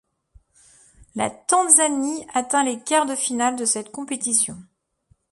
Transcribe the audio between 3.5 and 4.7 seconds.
de cette compétition.